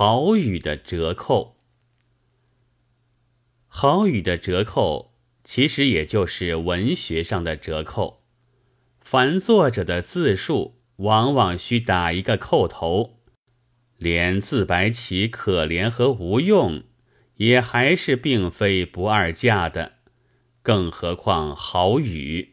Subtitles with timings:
[0.00, 1.56] 好语的折扣。
[3.66, 5.10] 好语的折扣，
[5.42, 8.22] 其实也就是文学上的折扣。
[9.00, 13.18] 凡作者的字数，往往需打一个扣头，
[13.96, 16.84] 连自白其可怜和无用，
[17.38, 19.94] 也还是并非不二价的。
[20.62, 22.52] 更何况好语，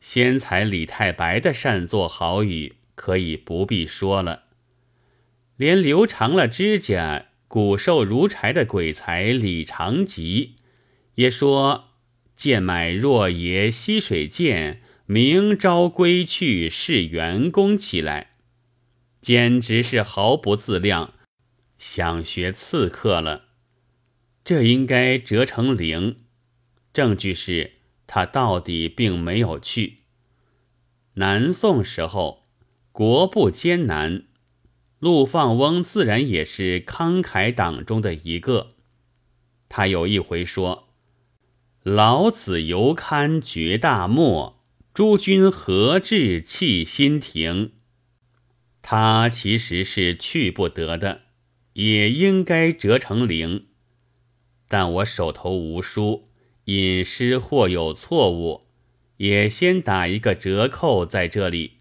[0.00, 4.44] 先才李太白的善作好语，可以不必说了。
[5.60, 10.56] 连留长了指甲、骨瘦如柴的鬼才李长吉，
[11.16, 11.90] 也说
[12.34, 18.30] ：“贱买若爷溪水见，明朝归去是员工起来，
[19.20, 21.12] 简直是毫不自量，
[21.76, 23.48] 想学刺客了。
[24.42, 26.20] 这应该折成零。
[26.94, 27.72] 证据是
[28.06, 29.98] 他到底并没有去。
[31.16, 32.44] 南宋时候，
[32.92, 34.22] 国不艰难。”
[35.00, 38.74] 陆放翁自然也是慷慨党中的一个。
[39.68, 40.88] 他有一回说
[41.82, 47.72] ：“老子犹堪绝大漠，诸君何至弃新亭？”
[48.82, 51.20] 他其实是去不得的，
[51.72, 53.66] 也应该折成零。
[54.68, 56.28] 但我手头无书，
[56.66, 58.66] 隐失或有错误，
[59.16, 61.79] 也先打一个折扣在这里。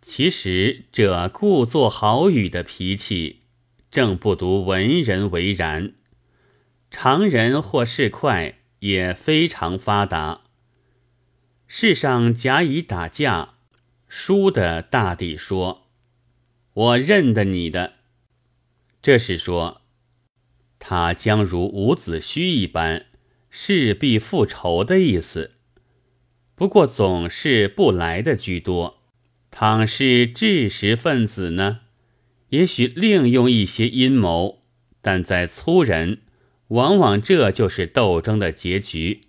[0.00, 3.42] 其实这故作好语的脾气，
[3.90, 5.94] 正不独文人为然，
[6.90, 10.40] 常人或是快也非常发达。
[11.66, 13.56] 世上甲乙打架，
[14.08, 15.88] 输的大抵说
[16.72, 17.94] ：“我认得你的。”
[19.02, 19.82] 这是说
[20.78, 23.06] 他将如伍子胥一般，
[23.50, 25.52] 势必复仇的意思。
[26.54, 28.97] 不过总是不来的居多。
[29.50, 31.80] 倘是知识分子呢，
[32.50, 34.62] 也许另用一些阴谋，
[35.02, 36.20] 但在粗人，
[36.68, 39.22] 往往这就是斗争的结局。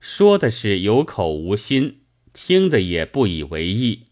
[0.00, 2.00] 说的是有口无心，
[2.32, 4.04] 听的也不以为意，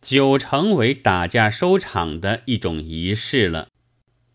[0.00, 3.68] 就成为打架收场的一种仪式了。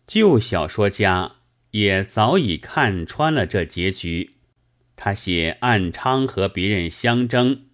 [0.06, 1.36] 旧小说家
[1.70, 4.32] 也早已看穿了这结局，
[4.94, 7.64] 他写暗娼和别人相争。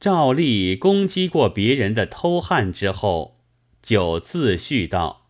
[0.00, 3.36] 赵丽攻击过别人的偷汉之后，
[3.82, 5.26] 就自叙道：“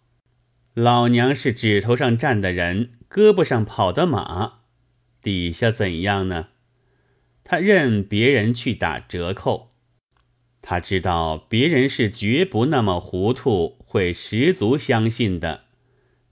[0.75, 4.61] 老娘是指头上站的人，胳膊上跑的马，
[5.21, 6.47] 底下怎样呢？”
[7.43, 9.73] 他任别人去打折扣，
[10.63, 15.65] 他知道别人是绝不那么糊涂，会十足相信的，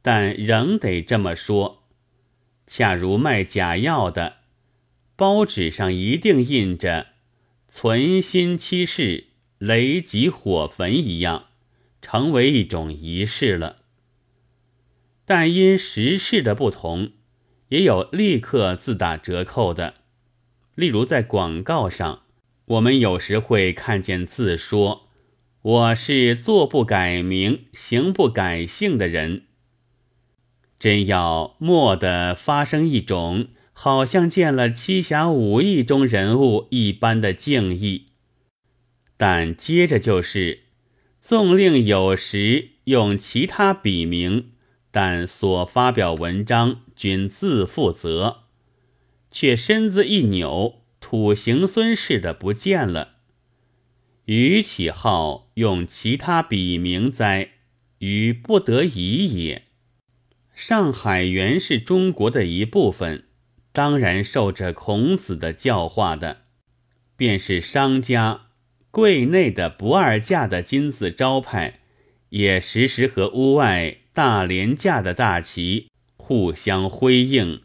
[0.01, 1.83] 但仍得这么说。
[2.69, 4.35] 恰如卖假药的，
[5.17, 7.18] 包纸上一定印着。
[7.71, 11.47] 存心期事，雷击火焚一样，
[12.01, 13.77] 成为一种仪式了。
[15.25, 17.13] 但因时事的不同，
[17.69, 19.95] 也有立刻自打折扣的。
[20.75, 22.23] 例如在广告上，
[22.65, 25.09] 我们有时会看见字说
[25.61, 29.45] ：“我是做不改名，行不改姓的人。”
[30.79, 33.49] 真要蓦地发生一种。
[33.81, 38.07] 好像见了七侠五义中人物一般的敬意，
[39.17, 40.65] 但接着就是
[41.23, 44.51] 纵令有时用其他笔名，
[44.91, 48.47] 但所发表文章均自负责，
[49.31, 53.19] 却身子一扭，土行孙似的不见了。
[54.25, 57.51] 余启号用其他笔名哉，
[58.01, 59.63] 于不得已也。
[60.53, 63.28] 上海原是中国的一部分。
[63.79, 66.39] 当然受着孔子的教化的，
[67.17, 68.49] 便是商家
[68.91, 71.79] 柜内的不二价的金字招牌，
[72.31, 77.63] 也时时和屋外大廉价的大旗互相辉映。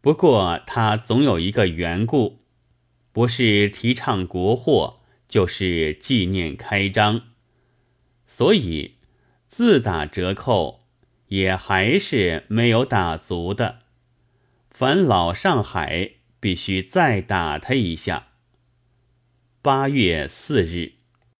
[0.00, 2.38] 不过它总有一个缘故，
[3.12, 7.24] 不是提倡国货，就是纪念开张，
[8.26, 8.94] 所以
[9.46, 10.86] 自打折扣
[11.26, 13.80] 也还是没有打足的。
[14.70, 18.28] 凡老上海，必须再打他一下。
[19.60, 20.97] 八月四日。